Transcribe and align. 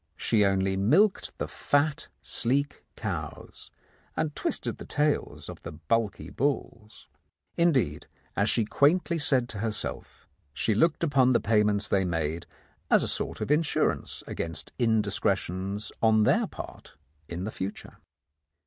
She 0.17 0.43
only 0.43 0.75
milked 0.75 1.37
the 1.37 1.47
fat, 1.47 2.07
sleek 2.23 2.83
cows, 2.95 3.69
and 4.17 4.35
twisted 4.35 4.79
the 4.79 4.85
tails 4.85 5.47
of 5.47 5.61
the 5.61 5.71
bulky 5.73 6.31
bulls. 6.31 7.07
Indeed, 7.55 8.07
as 8.35 8.49
she 8.49 8.65
quaintly 8.65 9.19
said 9.19 9.47
to 9.49 9.59
herself, 9.59 10.27
she 10.55 10.73
looked 10.73 11.03
upon 11.03 11.33
the 11.33 11.39
pay 11.39 11.61
ments 11.61 11.87
they 11.87 12.03
made 12.03 12.47
as 12.89 13.03
a 13.03 13.07
sort 13.07 13.41
of 13.41 13.51
insurance 13.51 14.23
against 14.25 14.71
in 14.79 15.03
discretions 15.03 15.91
on 16.01 16.23
their 16.23 16.47
part 16.47 16.95
in 17.29 17.43
the 17.43 17.51
future. 17.51 17.97